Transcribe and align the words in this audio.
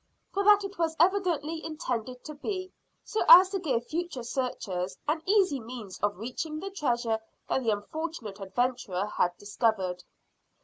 For 0.33 0.43
that 0.45 0.63
it 0.63 0.79
was 0.79 0.95
evidently 0.99 1.63
intended 1.63 2.23
to 2.23 2.33
be, 2.33 2.71
so 3.03 3.21
as 3.29 3.49
to 3.49 3.59
give 3.59 3.85
future 3.85 4.23
searchers 4.23 4.97
an 5.07 5.21
easy 5.27 5.59
means 5.59 5.99
of 5.99 6.17
reaching 6.17 6.59
the 6.59 6.71
treasure 6.71 7.19
that 7.47 7.61
the 7.61 7.69
unfortunate 7.69 8.39
adventurer 8.39 9.05
had 9.05 9.37
discovered. 9.37 10.03